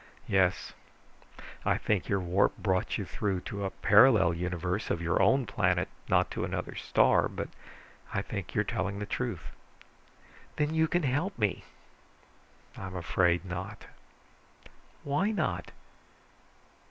Yes. 0.25 0.73
I 1.63 1.77
think 1.77 2.09
your 2.09 2.19
warp 2.19 2.57
brought 2.57 2.97
you 2.97 3.05
through 3.05 3.41
to 3.41 3.65
a 3.65 3.69
parallel 3.69 4.33
universe 4.33 4.89
of 4.89 4.99
your 4.99 5.21
own 5.21 5.45
planet, 5.45 5.89
not 6.09 6.31
to 6.31 6.43
another 6.43 6.73
star, 6.73 7.27
but 7.29 7.49
I 8.11 8.23
think 8.23 8.55
you're 8.55 8.63
telling 8.63 8.97
the 8.97 9.05
truth." 9.05 9.51
"Then 10.55 10.73
you 10.73 10.87
can 10.87 11.03
help 11.03 11.37
me." 11.37 11.63
"I'm 12.75 12.95
afraid 12.95 13.45
not." 13.45 13.85
"Why 15.03 15.29
not?" 15.29 15.69